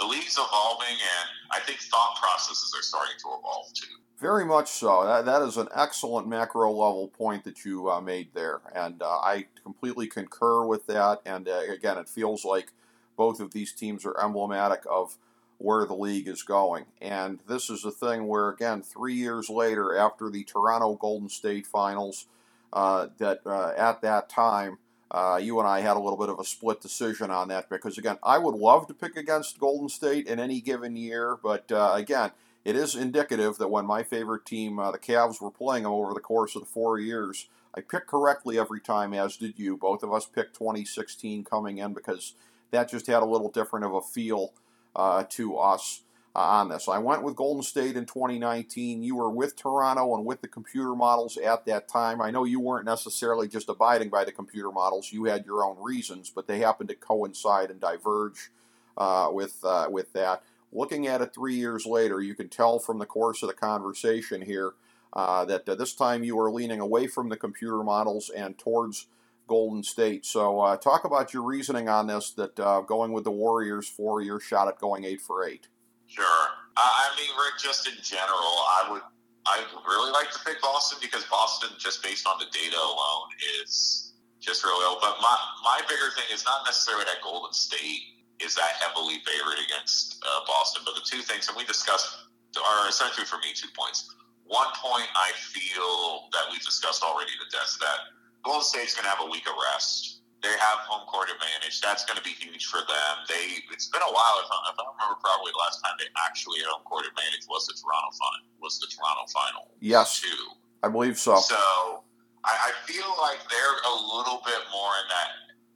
[0.00, 3.94] the league's evolving, and I think thought processes are starting to evolve too.
[4.18, 5.04] Very much so.
[5.04, 8.60] That, that is an excellent macro level point that you uh, made there.
[8.74, 11.20] And uh, I completely concur with that.
[11.26, 12.72] And uh, again, it feels like
[13.16, 15.18] both of these teams are emblematic of
[15.64, 16.84] where the league is going.
[17.00, 21.66] And this is a thing where, again, three years later, after the Toronto Golden State
[21.66, 22.26] finals,
[22.72, 24.78] uh, that uh, at that time,
[25.10, 27.98] uh, you and I had a little bit of a split decision on that because,
[27.98, 32.32] again, I would love to pick against Golden State in any given year, but again,
[32.64, 36.14] it is indicative that when my favorite team, uh, the Cavs, were playing them over
[36.14, 39.76] the course of the four years, I picked correctly every time, as did you.
[39.76, 42.34] Both of us picked 2016 coming in because
[42.70, 44.52] that just had a little different of a feel
[44.96, 46.02] uh, to us
[46.36, 46.88] uh, on this.
[46.88, 49.02] I went with Golden State in 2019.
[49.02, 52.20] You were with Toronto and with the computer models at that time.
[52.20, 55.12] I know you weren't necessarily just abiding by the computer models.
[55.12, 58.50] You had your own reasons, but they happened to coincide and diverge
[58.96, 60.42] uh, with uh, with that
[60.74, 64.42] looking at it three years later, you can tell from the course of the conversation
[64.42, 64.74] here
[65.12, 69.06] uh, that uh, this time you are leaning away from the computer models and towards
[69.46, 70.24] Golden State.
[70.26, 72.30] So, uh, talk about your reasoning on this.
[72.32, 75.68] That uh, going with the Warriors for your shot at going eight for eight.
[76.06, 76.48] Sure.
[76.76, 77.60] I mean, Rick.
[77.62, 79.02] Just in general, I would.
[79.46, 83.28] I would really like to pick Boston because Boston, just based on the data alone,
[83.60, 84.96] is just really low.
[85.00, 89.60] But my my bigger thing is not necessarily that Golden State is that heavily favored
[89.64, 90.82] against uh, Boston.
[90.84, 92.26] But the two things, and we discussed,
[92.56, 94.14] are essentially for me two points.
[94.44, 98.00] One point I feel that we've discussed already to death that
[98.44, 100.20] Golden State's going to have a week of rest.
[100.44, 101.80] They have home court advantage.
[101.80, 103.12] That's going to be huge for them.
[103.32, 104.36] They it's been a while.
[104.44, 107.48] If I, if I remember probably the last time they actually had home court advantage
[107.48, 108.44] was the Toronto final.
[108.60, 109.72] Was the Toronto final?
[109.80, 110.52] Yes, two.
[110.84, 111.40] I believe so.
[111.40, 112.04] So
[112.44, 115.30] I, I feel like they're a little bit more in that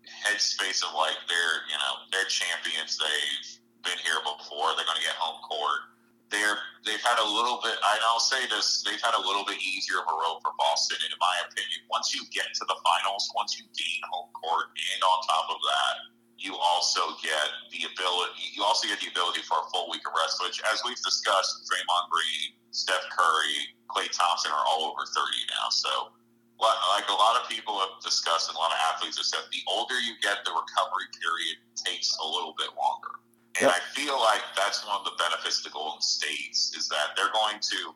[0.05, 3.01] headspace of like they're you know they're champions.
[3.01, 3.49] They've
[3.89, 4.77] been here before.
[4.77, 5.97] They're going to get home court.
[6.29, 7.77] They're they've had a little bit.
[7.81, 11.13] I'll say this: they've had a little bit easier of a road for Boston, in
[11.17, 11.89] my opinion.
[11.89, 15.61] Once you get to the finals, once you gain home court, and on top of
[15.65, 15.95] that,
[16.37, 18.53] you also get the ability.
[18.53, 21.65] You also get the ability for a full week of rest, which, as we've discussed,
[21.65, 25.73] Draymond Green, Steph Curry, Klay Thompson are all over thirty now.
[25.73, 26.13] So
[26.59, 29.63] like a lot of people have discussed and a lot of athletes have said, the
[29.71, 33.23] older you get, the recovery period takes a little bit longer.
[33.61, 33.71] And.
[33.71, 37.59] I feel like that's one of the benefits to Golden States is that they're going
[37.59, 37.95] to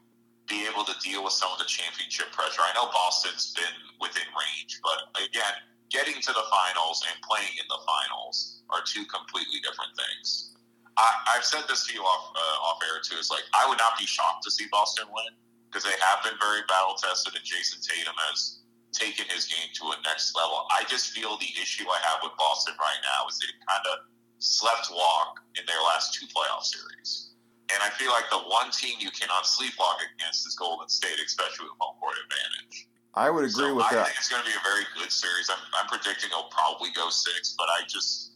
[0.50, 2.62] be able to deal with some of the championship pressure.
[2.66, 5.54] I know Boston's been within range, but again,
[5.88, 10.52] getting to the finals and playing in the finals are two completely different things.
[10.96, 13.16] I, have said this to you off uh, off air too.
[13.16, 15.32] Is like I would not be shocked to see Boston win
[15.68, 18.60] because they have been very battle tested, and Jayson Tatum has
[18.92, 20.68] taken his game to a next level.
[20.68, 24.04] I just feel the issue I have with Boston right now is they kind of
[24.42, 27.30] slept walk in their last two playoff series.
[27.70, 31.70] And I feel like the one team you cannot sleepwalk against is Golden State, especially
[31.70, 32.90] with home court advantage.
[33.14, 34.02] I would agree so with I that.
[34.02, 35.48] I think it's going to be a very good series.
[35.48, 38.32] I'm, I'm predicting it'll probably go six, but I just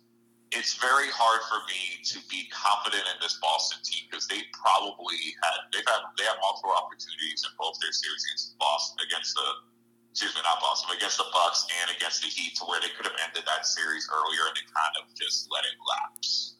[0.54, 5.18] it's very hard for me to be confident in this Boston team because they probably
[5.42, 9.48] had they've had they have multiple opportunities in both their series against Boston against the
[10.16, 13.04] excuse me not Boston against the Bucks and against the Heat to where they could
[13.04, 16.54] have ended that series earlier and they kind of just let it lapse.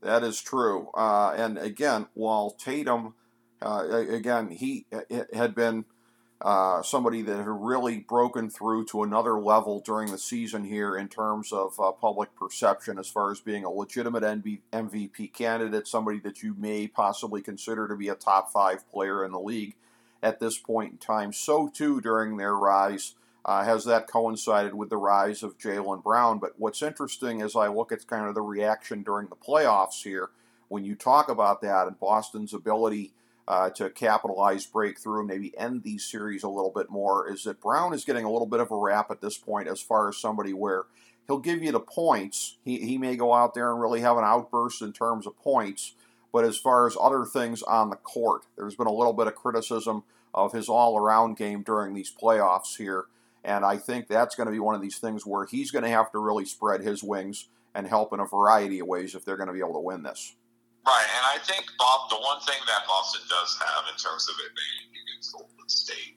[0.00, 3.12] That is true, uh, and again, while Tatum,
[3.60, 4.86] uh, again, he
[5.34, 5.84] had been
[6.40, 11.08] uh, somebody that had really broken through to another level during the season here in
[11.08, 16.42] terms of uh, public perception as far as being a legitimate MVP candidate, somebody that
[16.42, 19.74] you may possibly consider to be a top five player in the league
[20.22, 21.32] at this point in time.
[21.32, 26.38] So, too, during their rise, uh, has that coincided with the rise of Jaylen Brown.
[26.38, 30.30] But what's interesting as I look at kind of the reaction during the playoffs here,
[30.68, 33.12] when you talk about that and Boston's ability
[33.48, 37.92] uh, to capitalize, breakthrough, maybe end these series a little bit more is that Brown
[37.92, 40.52] is getting a little bit of a rap at this point as far as somebody
[40.52, 40.84] where
[41.26, 42.56] he'll give you the points.
[42.64, 45.94] He, he may go out there and really have an outburst in terms of points,
[46.32, 49.34] but as far as other things on the court, there's been a little bit of
[49.34, 50.02] criticism
[50.34, 53.04] of his all around game during these playoffs here.
[53.44, 55.90] And I think that's going to be one of these things where he's going to
[55.90, 59.36] have to really spread his wings and help in a variety of ways if they're
[59.36, 60.34] going to be able to win this.
[60.86, 64.34] Right, and I think Bob, the one thing that Boston does have in terms of
[64.34, 66.16] advantage against Golden State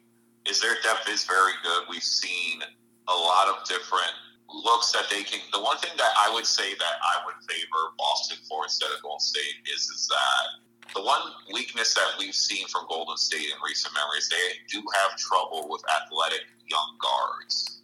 [0.50, 1.84] is their depth is very good.
[1.90, 2.62] We've seen
[3.08, 4.14] a lot of different
[4.64, 5.40] looks that they can.
[5.52, 9.02] The one thing that I would say that I would favor Boston for instead of
[9.04, 13.58] Golden State is is that the one weakness that we've seen from Golden State in
[13.66, 17.82] recent memories, they do have trouble with athletic young guards.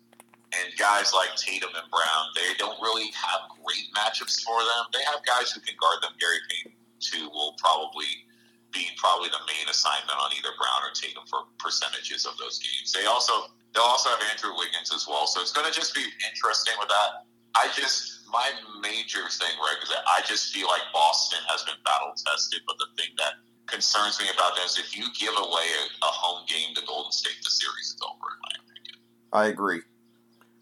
[0.51, 4.83] and guys like Tatum and Brown, they don't really have great matchups for them.
[4.91, 6.11] They have guys who can guard them.
[6.19, 8.27] Gary Payton, too, will probably
[8.71, 12.91] be probably the main assignment on either Brown or Tatum for percentages of those games.
[12.91, 15.27] They also they'll also have Andrew Wiggins as well.
[15.27, 17.27] So it's going to just be interesting with that.
[17.55, 18.47] I just my
[18.79, 22.79] major thing, Rick, is that I just feel like Boston has been battle tested, but
[22.79, 26.47] the thing that concerns me about them is if you give away a, a home
[26.47, 28.95] game to Golden State, the series is over, in my opinion.
[29.35, 29.83] I agree.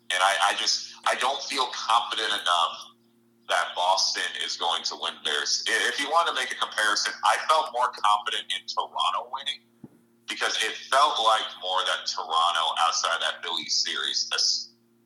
[0.10, 2.76] And I, I just I don't feel confident enough
[3.50, 5.66] that Boston is going to win theirs.
[5.66, 9.62] If you want to make a comparison, I felt more confident in Toronto winning
[10.30, 14.30] because it felt like more that Toronto outside of that Phillies series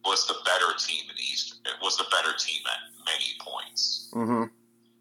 [0.06, 1.64] was the better team in the East.
[1.66, 4.52] It was the better team at many points mm-hmm.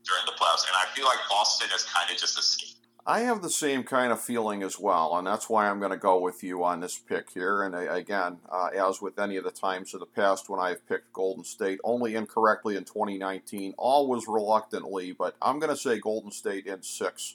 [0.07, 3.43] during the playoffs, and I feel like Boston has kind of just escaped I have
[3.43, 6.45] the same kind of feeling as well, and that's why I'm going to go with
[6.45, 7.63] you on this pick here.
[7.63, 11.13] And again, uh, as with any of the times of the past when I've picked
[11.13, 16.67] Golden State, only incorrectly in 2019, always reluctantly, but I'm going to say Golden State
[16.67, 17.35] in six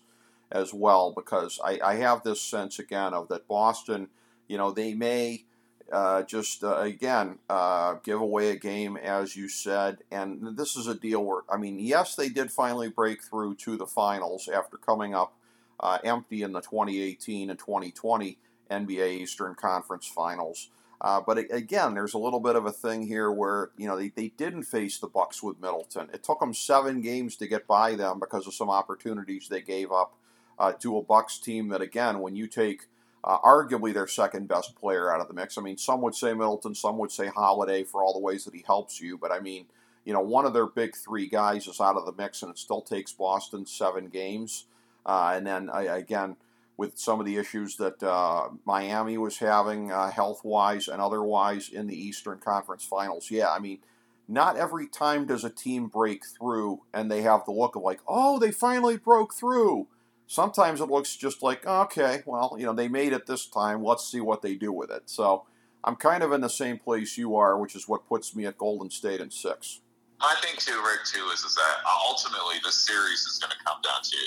[0.51, 4.09] as well because I, I have this sense again of that Boston,
[4.47, 5.43] you know, they may.
[5.89, 10.85] Uh, just uh, again uh, give away a game as you said and this is
[10.85, 14.75] a deal where i mean yes they did finally break through to the finals after
[14.75, 15.33] coming up
[15.79, 18.37] uh, empty in the 2018 and 2020
[18.69, 20.69] NBA Eastern Conference Finals.
[20.99, 24.09] Uh, but again, there's a little bit of a thing here where you know they,
[24.09, 26.09] they didn't face the Bucks with Middleton.
[26.11, 29.91] It took them seven games to get by them because of some opportunities they gave
[29.91, 30.15] up
[30.59, 32.87] uh, to a Bucks team that again, when you take
[33.23, 36.33] uh, arguably their second best player out of the mix, I mean, some would say
[36.33, 39.39] Middleton, some would say Holiday for all the ways that he helps you, but I
[39.39, 39.65] mean,
[40.05, 42.57] you know, one of their big three guys is out of the mix, and it
[42.57, 44.65] still takes Boston seven games.
[45.05, 46.37] Uh, and then again,
[46.77, 51.69] with some of the issues that uh, Miami was having uh, health wise and otherwise
[51.69, 53.31] in the Eastern Conference Finals.
[53.31, 53.79] Yeah, I mean,
[54.27, 57.99] not every time does a team break through and they have the look of like,
[58.07, 59.87] oh, they finally broke through.
[60.27, 63.81] Sometimes it looks just like, okay, well, you know, they made it this time.
[63.81, 65.03] Let's see what they do with it.
[65.05, 65.45] So
[65.83, 68.57] I'm kind of in the same place you are, which is what puts me at
[68.57, 69.79] Golden State in six.
[70.19, 71.75] I think too, Rick, too, is, is that
[72.09, 74.23] ultimately this series is going to come down to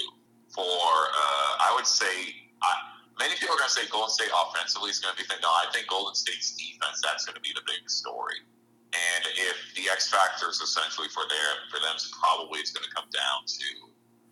[0.49, 2.07] for, uh, I would say,
[2.63, 2.73] I,
[3.19, 5.39] many people are going to say Golden State offensively is going to be thing.
[5.43, 8.41] No, I think Golden State's defense, that's going to be the big story.
[8.91, 13.07] And if the X factors essentially for their for them, probably it's going to come
[13.15, 13.69] down to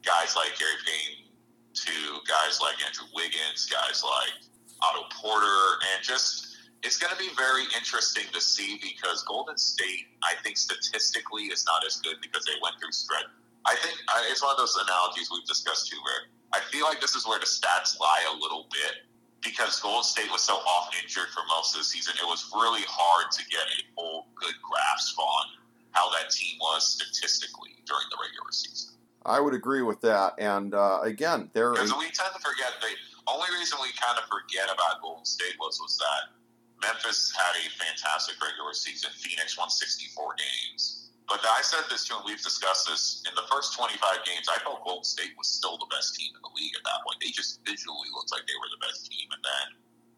[0.03, 1.28] guys like Gary Payton,
[1.75, 1.95] to
[2.27, 4.35] guys like Andrew Wiggins, guys like
[4.83, 10.07] Otto Porter, and just it's going to be very interesting to see because Golden State,
[10.23, 13.27] I think statistically, is not as good because they went through stretch
[13.69, 17.01] I think uh, it's one of those analogies we've discussed too, where I feel like
[17.05, 19.05] this is where the stats lie a little bit
[19.45, 22.15] because Golden State was so off injured for most of the season.
[22.17, 25.45] It was really hard to get a full good grasp on
[25.93, 28.98] how that team was statistically during the regular season.
[29.29, 30.35] I would agree with that.
[30.39, 32.97] And uh, again, there because we tend to forget the
[33.29, 36.33] only reason we kind of forget about Golden State was was that
[36.81, 39.11] Memphis had a fantastic regular season.
[39.13, 41.11] Phoenix won 64 games.
[41.29, 43.21] But I said this too, and we've discussed this.
[43.29, 46.41] In the first 25 games, I felt Golden State was still the best team in
[46.41, 47.21] the league at that point.
[47.21, 49.29] They just visually looked like they were the best team.
[49.29, 49.67] And then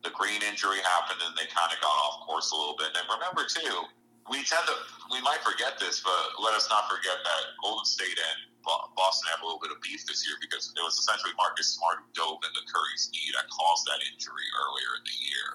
[0.06, 2.94] the Green injury happened, and they kind of got off course a little bit.
[2.94, 3.90] And remember, too,
[4.30, 4.76] we tend to,
[5.10, 9.42] we might forget this, but let us not forget that Golden State and Boston have
[9.42, 12.40] a little bit of beef this year because it was essentially Marcus Smart who dove
[12.44, 15.50] into Curry's knee that caused that injury earlier in the year.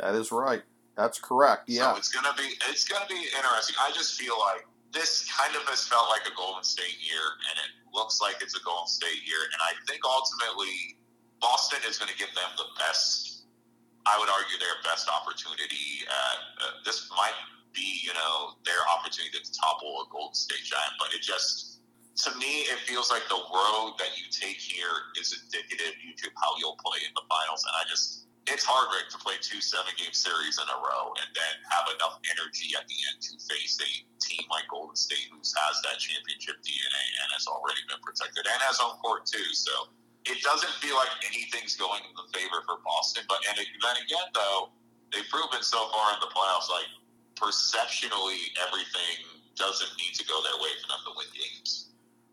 [0.00, 0.62] That is right.
[0.96, 1.68] That's correct.
[1.68, 1.92] Yeah.
[1.92, 3.76] So it's gonna be it's gonna be interesting.
[3.80, 7.56] I just feel like this kind of has felt like a Golden State year, and
[7.64, 9.40] it looks like it's a Golden State year.
[9.40, 11.00] And I think ultimately,
[11.40, 13.48] Boston is going to give them the best.
[14.04, 16.04] I would argue their best opportunity.
[16.04, 17.36] At, uh, this might
[17.72, 21.80] be, you know, their opportunity to topple a Golden State giant, but it just,
[22.12, 26.52] to me, it feels like the road that you take here is indicative to how
[26.60, 27.64] you'll play in the finals.
[27.64, 31.16] And I just, it's hard, Rick, to play two seven game series in a row
[31.16, 35.32] and then have enough energy at the end to face a team like Golden State,
[35.32, 39.48] who has that championship DNA and has already been protected and has home court too.
[39.56, 39.88] So
[40.28, 43.24] it doesn't feel like anything's going in the favor for Boston.
[43.24, 44.68] But and then again, though,
[45.16, 46.92] they've proven so far in the playoffs, like
[47.40, 51.91] perceptionally, everything doesn't need to go their way for them to win games.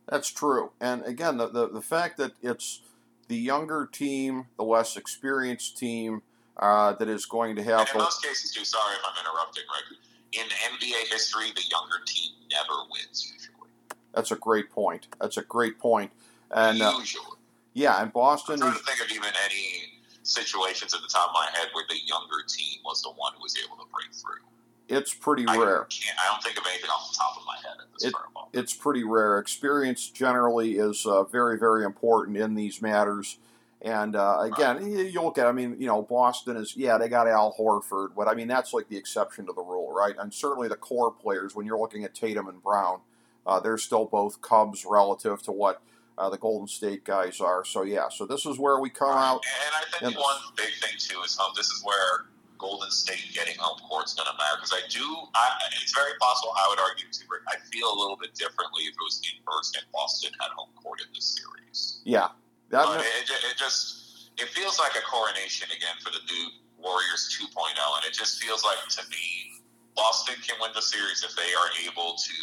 [0.10, 0.72] That's true.
[0.82, 2.82] And again, the, the, the fact that it's
[3.28, 6.24] the younger team, the less experienced team
[6.58, 7.82] uh, that is going to have.
[7.82, 8.66] And in most cases, too.
[8.66, 10.00] Sorry if I'm interrupting, Rick.
[10.32, 10.46] In
[10.78, 13.70] NBA history, the younger team never wins usually.
[14.14, 15.08] That's a great point.
[15.20, 16.12] That's a great point.
[16.52, 17.38] And uh, usually,
[17.74, 18.56] yeah, and Boston.
[18.56, 21.70] I'm trying is, to think of even any situations at the top of my head
[21.74, 24.44] where the younger team was the one who was able to break through.
[24.90, 25.86] It's pretty I rare.
[25.86, 28.34] I don't think of anything off the top of my head at this It- current
[28.34, 28.50] moment.
[28.54, 29.38] It's pretty rare.
[29.38, 33.38] Experience generally is uh, very, very important in these matters.
[33.82, 37.08] And uh, again, you you look at, I mean, you know, Boston is, yeah, they
[37.08, 40.16] got Al Horford, but I mean, that's like the exception to the rule, right?
[40.20, 43.00] And certainly the core players, when you're looking at Tatum and Brown,
[43.48, 45.82] uh, they're still both Cubs relative to what
[46.18, 47.64] uh, the Golden State guys are.
[47.64, 49.42] So, yeah, so this is where we come out.
[49.46, 52.26] And I think and- one big thing too is um, this is where
[52.60, 55.04] Golden State getting home court is going to matter because I do.
[55.34, 55.48] I,
[55.82, 56.52] it's very possible.
[56.60, 57.24] I would argue too.
[57.48, 60.76] I feel a little bit differently if it was in person and Boston had home
[60.76, 62.04] court in this series.
[62.04, 62.36] Yeah.
[62.70, 66.46] That, But it, it, it just it feels like a coronation again for the new
[66.78, 69.64] Warriors 2.0, and it just feels like to me
[69.96, 72.38] Boston can win the series if they are able to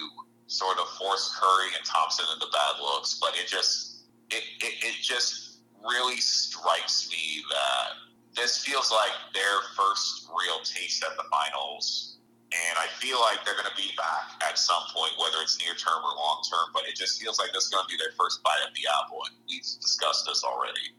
[0.49, 3.21] sort of force Curry and Thompson into bad looks.
[3.21, 8.07] But it just it, it, it just really strikes me that
[8.37, 12.19] this feels like their first real taste at the finals.
[12.53, 15.75] And I feel like they're going to be back at some point, whether it's near
[15.75, 16.71] term or long term.
[16.73, 18.87] But it just feels like this is going to be their first bite at the
[19.03, 19.19] apple.
[19.27, 20.95] And we've discussed this already.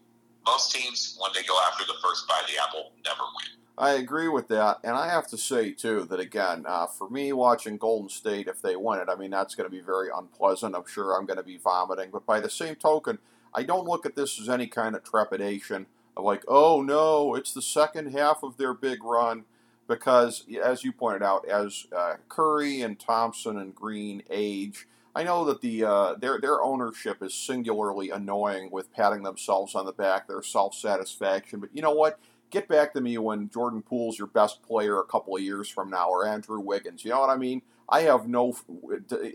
[0.45, 3.57] Most teams, when they go after the first bite of the apple, never win.
[3.79, 7.31] I agree with that, and I have to say too that again, uh, for me
[7.31, 10.75] watching Golden State, if they win it, I mean that's going to be very unpleasant.
[10.75, 13.19] I'm sure I'm going to be vomiting, but by the same token,
[13.53, 15.87] I don't look at this as any kind of trepidation of
[16.21, 19.45] like, oh no, it's the second half of their big run,
[19.87, 24.87] because as you pointed out, as uh, Curry and Thompson and Green age.
[25.15, 29.87] I know that the uh, their their ownership is singularly annoying with patting themselves on
[29.87, 31.59] the back, their self satisfaction.
[31.59, 32.19] But you know what?
[32.49, 35.89] get back to me when Jordan Poole's your best player a couple of years from
[35.89, 37.03] now, or Andrew Wiggins.
[37.03, 37.61] You know what I mean?
[37.89, 38.65] I have no f-
[39.07, 39.33] d-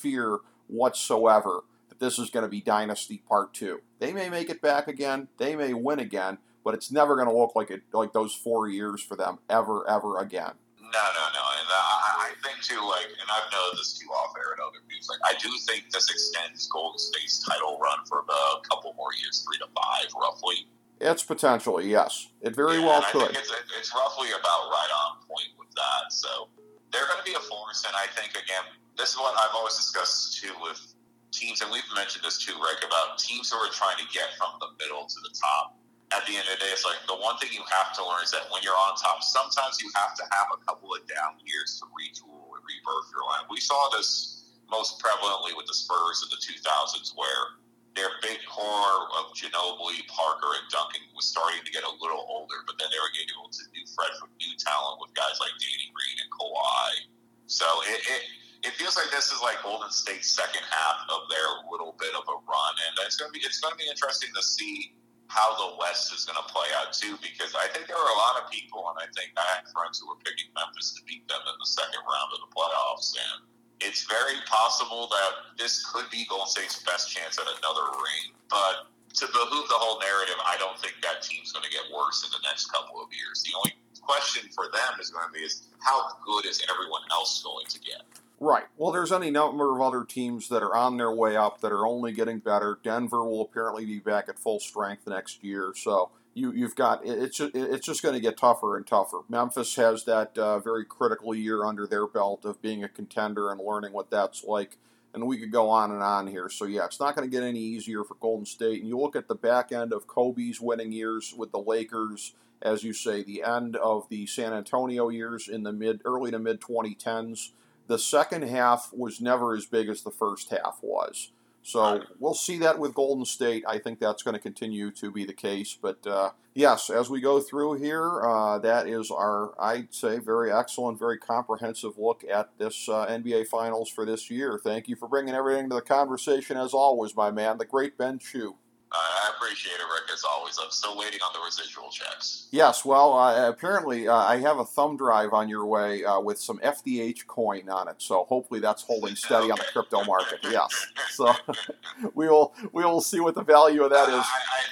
[0.00, 0.38] fear
[0.68, 1.60] whatsoever
[2.04, 3.80] this is going to be Dynasty Part Two.
[3.98, 7.34] They may make it back again, they may win again, but it's never going to
[7.36, 10.52] look like it like those four years for them ever, ever again.
[10.80, 11.44] No, no, no.
[11.58, 14.78] And I, I think too, like, and I've noted this too off air and other
[14.88, 15.08] news.
[15.10, 19.44] Like, I do think this extends Golden State's title run for a couple more years,
[19.48, 20.68] three to five, roughly.
[21.00, 23.26] It's potentially yes, it very Yeah, well could.
[23.32, 26.12] think it's, it's roughly about right on point with that.
[26.12, 26.48] So
[26.92, 28.62] they're going to be a force, and I think again,
[28.96, 30.93] this is what I've always discussed too with
[31.34, 34.54] teams, and we've mentioned this too, Rick, about teams who are trying to get from
[34.62, 35.76] the middle to the top.
[36.14, 38.22] At the end of the day, it's like the one thing you have to learn
[38.22, 41.42] is that when you're on top, sometimes you have to have a couple of down
[41.42, 43.50] years to retool and rebirth your line.
[43.50, 47.58] We saw this most prevalently with the Spurs in the 2000s, where
[47.98, 52.62] their big core of Ginobili, Parker, and Duncan was starting to get a little older,
[52.66, 55.54] but then they were getting able to do fresh with new talent with guys like
[55.62, 57.10] Danny Green and Kawhi.
[57.46, 58.22] So it, it
[58.64, 62.24] it feels like this is like Golden State's second half of their little bit of
[62.26, 64.96] a run, and it's gonna be it's gonna be interesting to see
[65.28, 68.20] how the West is going to play out too, because I think there are a
[68.22, 71.26] lot of people, and I think I had friends who were picking Memphis to beat
[71.26, 73.48] them in the second round of the playoffs, and
[73.82, 78.36] it's very possible that this could be Golden State's best chance at another ring.
[78.46, 82.22] But to behoove the whole narrative, I don't think that team's going to get worse
[82.22, 83.42] in the next couple of years.
[83.42, 87.42] The only question for them is going to be is how good is everyone else
[87.42, 88.06] going to get?
[88.44, 88.64] Right.
[88.76, 91.86] Well, there's any number of other teams that are on their way up that are
[91.86, 92.78] only getting better.
[92.84, 97.38] Denver will apparently be back at full strength next year, so you you've got it's
[97.38, 99.20] just, it's just going to get tougher and tougher.
[99.30, 103.62] Memphis has that uh, very critical year under their belt of being a contender and
[103.62, 104.76] learning what that's like.
[105.14, 106.50] And we could go on and on here.
[106.50, 108.80] So yeah, it's not going to get any easier for Golden State.
[108.80, 112.84] And you look at the back end of Kobe's winning years with the Lakers, as
[112.84, 116.60] you say, the end of the San Antonio years in the mid early to mid
[116.60, 117.52] 2010s
[117.86, 121.30] the second half was never as big as the first half was.
[121.64, 123.64] So we'll see that with Golden State.
[123.66, 125.76] I think that's going to continue to be the case.
[125.80, 130.52] But uh, yes, as we go through here, uh, that is our, I'd say, very
[130.52, 134.60] excellent, very comprehensive look at this uh, NBA Finals for this year.
[134.62, 138.18] Thank you for bringing everything to the conversation, as always, my man, the great Ben
[138.18, 138.56] Chew.
[138.92, 140.58] I appreciate it, Rick, as always.
[140.62, 142.48] I'm still waiting on the residual checks.
[142.52, 146.38] Yes, well, uh, apparently uh, I have a thumb drive on your way uh, with
[146.38, 150.38] some FDH coin on it, so hopefully that's holding steady on the crypto market.
[150.54, 151.32] Yes, so
[152.14, 154.18] we will we will see what the value of that I.
[154.18, 154.20] I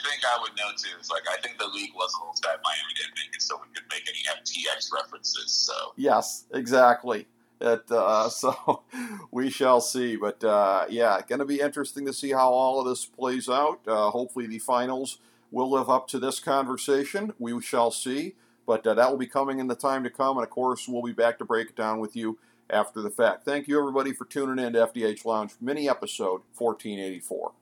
[0.09, 0.95] think I would know too.
[0.99, 3.57] It's like I think the league was a little sad Miami didn't make it, so
[3.57, 5.51] we could make any FTX references.
[5.51, 7.27] So Yes, exactly.
[7.63, 8.83] It, uh, so
[9.31, 12.87] we shall see, but uh, yeah, going to be interesting to see how all of
[12.87, 13.81] this plays out.
[13.87, 15.19] Uh, hopefully, the finals
[15.51, 17.33] will live up to this conversation.
[17.39, 18.35] We shall see,
[18.67, 21.03] but uh, that will be coming in the time to come, and of course, we'll
[21.03, 22.39] be back to break it down with you
[22.69, 23.45] after the fact.
[23.45, 27.51] Thank you, everybody, for tuning in to FDH Lounge mini episode 1484.